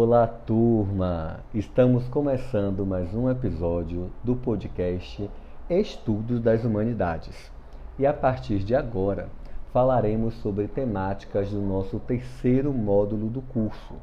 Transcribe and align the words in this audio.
Olá, 0.00 0.28
turma! 0.28 1.40
Estamos 1.52 2.06
começando 2.06 2.86
mais 2.86 3.12
um 3.12 3.28
episódio 3.28 4.12
do 4.22 4.36
podcast 4.36 5.28
Estudos 5.68 6.40
das 6.40 6.64
Humanidades. 6.64 7.50
E 7.98 8.06
a 8.06 8.12
partir 8.12 8.60
de 8.60 8.76
agora, 8.76 9.28
falaremos 9.72 10.34
sobre 10.34 10.68
temáticas 10.68 11.50
do 11.50 11.60
nosso 11.60 11.98
terceiro 11.98 12.72
módulo 12.72 13.28
do 13.28 13.42
curso, 13.42 13.96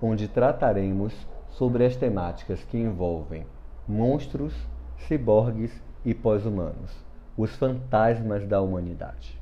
onde 0.00 0.26
trataremos 0.26 1.12
sobre 1.50 1.84
as 1.84 1.94
temáticas 1.94 2.64
que 2.64 2.78
envolvem 2.78 3.44
monstros, 3.86 4.54
ciborgues 5.06 5.82
e 6.02 6.14
pós-humanos, 6.14 7.04
os 7.36 7.54
fantasmas 7.54 8.48
da 8.48 8.62
humanidade. 8.62 9.38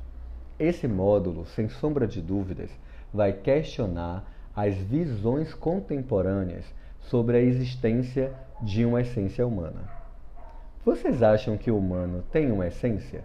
Esse 0.59 0.89
módulo, 0.89 1.45
sem 1.45 1.69
sombra 1.69 2.05
de 2.05 2.21
dúvidas, 2.21 2.69
vai 3.13 3.31
questionar 3.31 4.34
as 4.55 4.75
visões 4.75 5.53
contemporâneas 5.53 6.65
sobre 7.01 7.37
a 7.37 7.41
existência 7.41 8.33
de 8.61 8.85
uma 8.85 9.01
essência 9.01 9.45
humana. 9.45 9.83
Vocês 10.85 11.21
acham 11.21 11.57
que 11.57 11.69
o 11.69 11.77
humano 11.77 12.23
tem 12.31 12.51
uma 12.51 12.67
essência? 12.67 13.23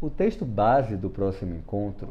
O 0.00 0.10
texto 0.10 0.44
base 0.44 0.96
do 0.96 1.08
próximo 1.08 1.54
encontro 1.54 2.10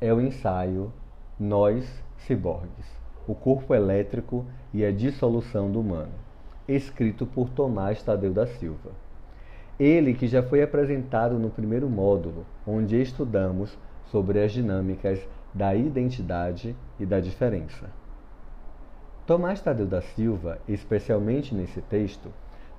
é 0.00 0.12
o 0.12 0.20
ensaio 0.20 0.92
Nós, 1.40 1.84
Ciborgues, 2.18 2.86
o 3.26 3.34
corpo 3.34 3.74
elétrico 3.74 4.46
e 4.72 4.84
a 4.84 4.92
dissolução 4.92 5.70
do 5.70 5.80
humano, 5.80 6.12
escrito 6.68 7.26
por 7.26 7.48
Tomás 7.50 8.02
Tadeu 8.02 8.32
da 8.32 8.46
Silva. 8.46 8.92
Ele 9.78 10.14
que 10.14 10.28
já 10.28 10.42
foi 10.42 10.62
apresentado 10.62 11.36
no 11.38 11.50
primeiro 11.50 11.90
módulo, 11.90 12.46
onde 12.64 13.00
estudamos 13.00 13.76
sobre 14.06 14.40
as 14.40 14.52
dinâmicas 14.52 15.18
da 15.54 15.72
identidade 15.72 16.74
e 16.98 17.06
da 17.06 17.20
diferença. 17.20 17.88
Tomás 19.24 19.60
Tadeu 19.60 19.86
da 19.86 20.02
Silva, 20.02 20.58
especialmente 20.68 21.54
nesse 21.54 21.80
texto, 21.80 22.30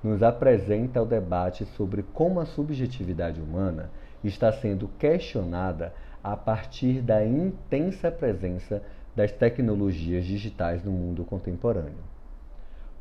nos 0.04 0.22
apresenta 0.22 1.00
o 1.00 1.06
debate 1.06 1.64
sobre 1.64 2.02
como 2.02 2.38
a 2.38 2.44
subjetividade 2.44 3.40
humana 3.40 3.90
está 4.22 4.52
sendo 4.52 4.88
questionada 4.98 5.94
a 6.22 6.36
partir 6.36 7.00
da 7.00 7.24
intensa 7.24 8.10
presença 8.10 8.82
das 9.16 9.32
tecnologias 9.32 10.24
digitais 10.24 10.84
no 10.84 10.92
mundo 10.92 11.24
contemporâneo. 11.24 12.04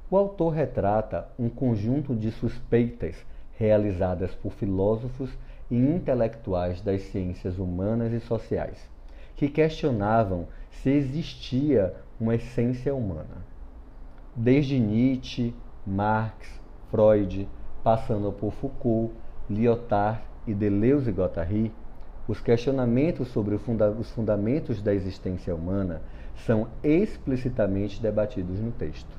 O 0.10 0.16
autor 0.16 0.52
retrata 0.52 1.28
um 1.38 1.50
conjunto 1.50 2.16
de 2.16 2.32
suspeitas 2.32 3.16
realizadas 3.58 4.34
por 4.36 4.54
filósofos 4.54 5.30
e 5.70 5.76
intelectuais 5.76 6.82
das 6.82 7.02
ciências 7.02 7.60
humanas 7.60 8.14
e 8.14 8.20
sociais 8.20 8.95
que 9.36 9.50
questionavam 9.50 10.48
se 10.70 10.90
existia 10.90 11.94
uma 12.20 12.36
essência 12.36 12.94
humana. 12.94 13.46
Desde 14.36 14.80
Nietzsche, 14.80 15.54
Marx, 15.86 16.62
Freud, 16.90 17.48
passando 17.84 18.32
por 18.32 18.52
Foucault, 18.54 19.14
Lyotard 19.50 20.22
e 20.48 20.54
Deleuze 20.54 21.10
e 21.10 21.14
Guattari, 21.14 21.72
os 22.28 22.42
questionamentos 22.42 23.28
sobre 23.28 23.56
os 23.56 24.12
fundamentos 24.12 24.82
da 24.82 24.94
existência 24.94 25.54
humana 25.54 26.02
são 26.46 26.68
explicitamente 26.84 28.02
debatidos 28.02 28.60
no 28.60 28.72
texto. 28.72 29.16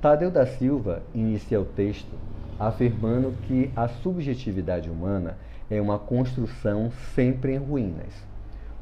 Tadeu 0.00 0.30
da 0.30 0.46
Silva 0.46 1.02
inicia 1.14 1.60
o 1.60 1.64
texto 1.64 2.12
afirmando 2.58 3.32
que 3.46 3.70
a 3.76 3.86
subjetividade 3.86 4.90
humana 4.90 5.38
é 5.70 5.80
uma 5.80 5.98
construção 5.98 6.90
sempre 7.14 7.54
em 7.54 7.58
ruínas 7.58 8.26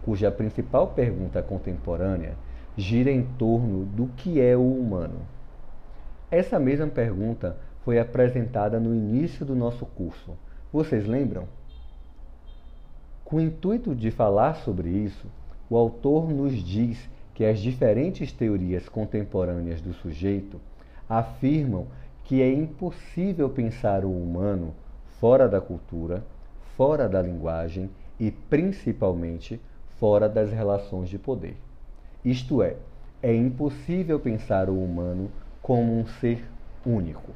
cuja 0.04 0.30
principal 0.30 0.88
pergunta 0.88 1.42
contemporânea 1.42 2.34
gira 2.76 3.10
em 3.10 3.22
torno 3.38 3.84
do 3.84 4.06
que 4.16 4.40
é 4.40 4.56
o 4.56 4.62
humano. 4.62 5.20
Essa 6.30 6.58
mesma 6.58 6.86
pergunta 6.88 7.56
foi 7.84 7.98
apresentada 7.98 8.80
no 8.80 8.94
início 8.94 9.46
do 9.46 9.54
nosso 9.54 9.86
curso. 9.86 10.32
Vocês 10.72 11.06
lembram? 11.06 11.46
Com 13.24 13.36
o 13.36 13.40
intuito 13.40 13.94
de 13.94 14.10
falar 14.10 14.56
sobre 14.56 14.88
isso, 14.88 15.26
o 15.70 15.76
autor 15.76 16.30
nos 16.30 16.52
diz 16.52 17.08
que 17.32 17.44
as 17.44 17.58
diferentes 17.58 18.32
teorias 18.32 18.88
contemporâneas 18.88 19.80
do 19.80 19.92
sujeito 19.94 20.60
afirmam 21.08 21.86
que 22.24 22.42
é 22.42 22.52
impossível 22.52 23.48
pensar 23.48 24.04
o 24.04 24.10
humano 24.10 24.74
fora 25.20 25.48
da 25.48 25.60
cultura, 25.60 26.24
fora 26.76 27.08
da 27.08 27.20
linguagem 27.22 27.90
e, 28.18 28.30
principalmente, 28.30 29.60
fora 29.98 30.28
das 30.28 30.50
relações 30.52 31.08
de 31.08 31.18
poder. 31.18 31.56
Isto 32.24 32.62
é, 32.62 32.76
é 33.22 33.34
impossível 33.34 34.18
pensar 34.18 34.68
o 34.68 34.82
humano 34.82 35.30
como 35.62 35.98
um 35.98 36.06
ser 36.06 36.44
único. 36.84 37.32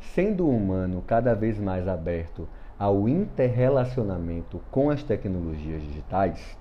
Sendo 0.00 0.46
o 0.46 0.56
humano 0.56 1.02
cada 1.06 1.34
vez 1.34 1.58
mais 1.58 1.88
aberto 1.88 2.48
ao 2.78 3.08
interrelacionamento 3.08 4.60
com 4.70 4.90
as 4.90 5.02
tecnologias 5.02 5.82
digitais, 5.82 6.56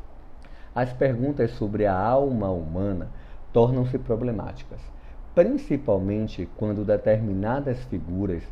as 0.73 0.91
perguntas 0.93 1.51
sobre 1.51 1.85
a 1.85 1.95
alma 1.95 2.49
humana 2.49 3.09
tornam-se 3.53 3.97
problemáticas, 3.97 4.81
principalmente 5.33 6.47
quando 6.57 6.85
determinadas 6.85 7.83
figuras 7.85 8.43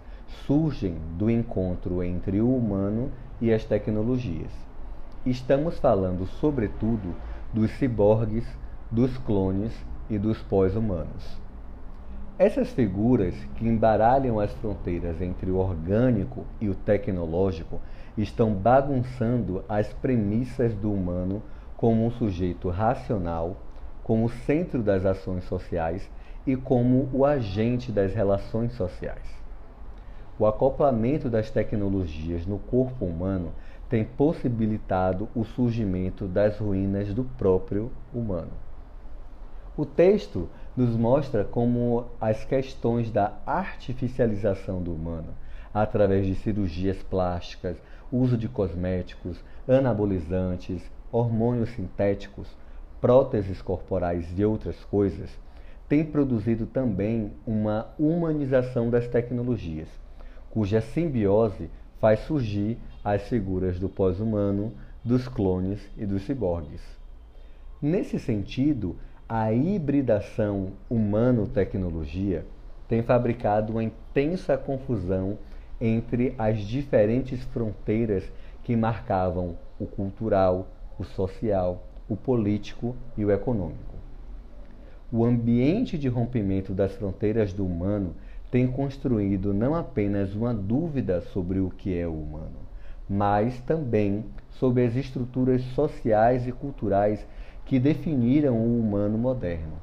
surgem 0.46 0.96
do 1.18 1.30
encontro 1.30 2.04
entre 2.04 2.42
o 2.42 2.56
humano 2.56 3.12
e 3.42 3.54
as 3.54 3.64
tecnologias. 3.66 4.52
Estamos 5.26 5.80
falando, 5.80 6.28
sobretudo, 6.28 7.16
dos 7.52 7.72
ciborgues, 7.80 8.46
dos 8.92 9.18
clones 9.18 9.74
e 10.08 10.20
dos 10.20 10.38
pós-humanos. 10.44 11.42
Essas 12.38 12.70
figuras 12.70 13.34
que 13.56 13.68
embaralham 13.68 14.40
as 14.40 14.54
fronteiras 14.54 15.20
entre 15.24 15.50
o 15.50 15.58
orgânico 15.58 16.46
e 16.62 16.70
o 16.70 16.76
tecnológico 16.76 17.82
estão 18.16 18.54
bagunçando 18.54 19.64
as 19.68 19.92
premissas 19.94 20.76
do 20.76 20.94
humano 20.94 21.42
como 21.76 22.06
um 22.06 22.12
sujeito 22.12 22.70
racional, 22.70 23.58
como 24.04 24.30
centro 24.30 24.84
das 24.84 25.08
ações 25.08 25.44
sociais 25.46 26.08
e 26.46 26.56
como 26.56 27.10
o 27.12 27.26
agente 27.26 27.92
das 27.92 28.14
relações 28.14 28.74
sociais. 28.74 29.26
O 30.38 30.46
acoplamento 30.46 31.30
das 31.30 31.50
tecnologias 31.50 32.46
no 32.46 32.60
corpo 32.60 33.06
humano 33.06 33.54
tem 33.90 34.04
possibilitado 34.04 35.30
o 35.36 35.44
surgimento 35.44 36.28
das 36.28 36.58
ruínas 36.58 37.14
do 37.14 37.24
próprio 37.24 37.92
humano. 38.14 38.52
O 39.78 39.86
texto 39.86 40.50
nos 40.76 40.96
mostra 40.96 41.44
como 41.44 42.06
as 42.20 42.44
questões 42.46 43.12
da 43.12 43.34
artificialização 43.46 44.82
do 44.82 44.94
humano, 44.94 45.34
através 45.74 46.26
de 46.26 46.36
cirurgias 46.36 47.04
plásticas, 47.04 47.78
uso 48.12 48.38
de 48.38 48.48
cosméticos, 48.48 49.44
anabolizantes, 49.68 50.82
hormônios 51.12 51.70
sintéticos, 51.72 52.48
próteses 53.02 53.62
corporais 53.62 54.28
e 54.38 54.44
outras 54.44 54.84
coisas, 54.86 55.30
tem 55.88 56.04
produzido 56.04 56.66
também 56.66 57.32
uma 57.46 57.88
humanização 58.00 58.90
das 58.90 59.08
tecnologias, 59.08 59.88
cuja 60.50 60.82
simbiose 60.82 61.70
faz 62.00 62.20
surgir 62.22 62.78
as 63.04 63.24
figuras 63.24 63.80
do 63.80 63.90
pós-humano, 63.90 64.74
dos 65.04 65.28
clones 65.28 65.80
e 65.98 66.06
dos 66.06 66.24
ciborgues. 66.24 66.82
Nesse 67.82 68.20
sentido, 68.20 68.96
a 69.28 69.52
hibridação 69.52 70.74
humano-tecnologia 70.90 72.46
tem 72.88 73.02
fabricado 73.02 73.74
uma 73.74 73.84
intensa 73.84 74.58
confusão 74.58 75.38
entre 75.80 76.34
as 76.38 76.60
diferentes 76.60 77.44
fronteiras 77.46 78.24
que 78.64 78.76
marcavam 78.76 79.58
o 79.80 79.86
cultural, 79.86 80.68
o 80.98 81.04
social, 81.04 81.84
o 82.08 82.16
político 82.16 82.96
e 83.18 83.26
o 83.26 83.32
econômico. 83.32 83.96
O 85.12 85.24
ambiente 85.24 85.98
de 85.98 86.08
rompimento 86.08 86.74
das 86.74 86.94
fronteiras 86.94 87.54
do 87.54 87.66
humano 87.66 88.16
tem 88.52 88.68
construído 88.68 89.54
não 89.54 89.76
apenas 89.76 90.36
uma 90.36 90.54
dúvida 90.54 91.22
sobre 91.22 91.60
o 91.60 91.70
que 91.70 91.98
é 91.98 92.08
o 92.08 92.14
humano, 92.14 92.60
mas 93.10 93.60
também 93.62 94.26
sobre 94.52 94.86
as 94.86 94.96
estruturas 94.96 95.62
sociais 95.74 96.48
e 96.48 96.52
culturais 96.52 97.26
que 97.66 97.80
definiram 97.80 98.56
o 98.56 98.80
humano 98.80 99.18
moderno. 99.18 99.74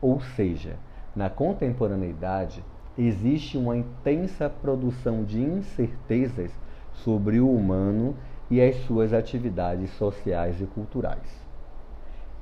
Ou 0.00 0.20
seja, 0.20 0.76
na 1.14 1.28
contemporaneidade 1.28 2.64
existe 2.96 3.56
uma 3.56 3.76
intensa 3.76 4.48
produção 4.48 5.24
de 5.24 5.40
incertezas 5.40 6.50
sobre 6.92 7.38
o 7.40 7.50
humano 7.50 8.16
e 8.50 8.60
as 8.60 8.76
suas 8.86 9.12
atividades 9.12 9.90
sociais 9.90 10.60
e 10.60 10.66
culturais. 10.66 11.46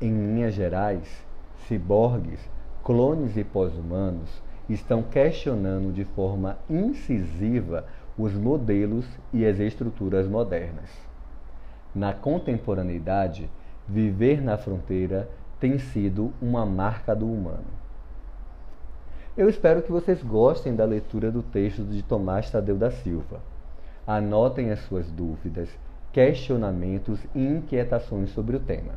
Em 0.00 0.10
linhas 0.10 0.54
gerais, 0.54 1.26
ciborgues, 1.66 2.40
clones 2.84 3.36
e 3.36 3.42
pós-humanos 3.42 4.30
estão 4.68 5.02
questionando 5.02 5.92
de 5.92 6.04
forma 6.04 6.58
incisiva 6.68 7.86
os 8.18 8.32
modelos 8.34 9.06
e 9.32 9.44
as 9.44 9.58
estruturas 9.58 10.26
modernas. 10.26 10.90
Na 11.94 12.12
contemporaneidade, 12.12 13.48
viver 13.88 14.42
na 14.42 14.56
fronteira 14.56 15.28
tem 15.60 15.78
sido 15.78 16.32
uma 16.40 16.66
marca 16.66 17.14
do 17.14 17.26
humano. 17.26 17.64
Eu 19.36 19.48
espero 19.48 19.82
que 19.82 19.92
vocês 19.92 20.22
gostem 20.22 20.74
da 20.74 20.84
leitura 20.84 21.30
do 21.30 21.42
texto 21.42 21.82
de 21.84 22.02
Tomás 22.02 22.50
Tadeu 22.50 22.76
da 22.76 22.90
Silva. 22.90 23.40
Anotem 24.06 24.70
as 24.70 24.80
suas 24.80 25.10
dúvidas, 25.10 25.68
questionamentos 26.12 27.20
e 27.34 27.46
inquietações 27.46 28.30
sobre 28.30 28.56
o 28.56 28.60
tema. 28.60 28.94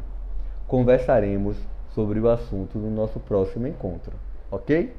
Conversaremos 0.67 1.57
sobre 1.93 2.19
o 2.19 2.29
assunto 2.29 2.77
no 2.77 2.89
nosso 2.89 3.19
próximo 3.19 3.67
encontro, 3.67 4.13
ok? 4.49 4.93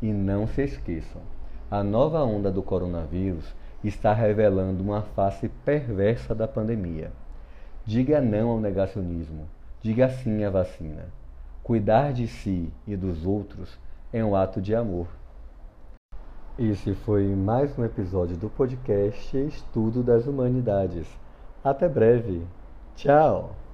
E 0.00 0.12
não 0.12 0.46
se 0.46 0.62
esqueçam, 0.62 1.22
a 1.70 1.82
nova 1.82 2.22
onda 2.22 2.50
do 2.50 2.62
coronavírus 2.62 3.54
está 3.82 4.12
revelando 4.12 4.82
uma 4.82 5.02
face 5.02 5.48
perversa 5.64 6.34
da 6.34 6.46
pandemia. 6.46 7.10
Diga 7.84 8.20
não 8.20 8.50
ao 8.50 8.60
negacionismo, 8.60 9.48
diga 9.82 10.08
sim 10.08 10.44
à 10.44 10.50
vacina. 10.50 11.06
Cuidar 11.62 12.12
de 12.12 12.26
si 12.26 12.72
e 12.86 12.96
dos 12.96 13.26
outros 13.26 13.78
é 14.12 14.24
um 14.24 14.34
ato 14.34 14.60
de 14.60 14.74
amor. 14.74 15.08
Esse 16.58 16.94
foi 16.94 17.24
mais 17.34 17.78
um 17.78 17.84
episódio 17.84 18.36
do 18.36 18.48
podcast 18.48 19.36
Estudo 19.36 20.02
das 20.02 20.26
Humanidades. 20.26 21.06
Até 21.62 21.88
breve. 21.88 22.42
Tchau! 22.96 23.67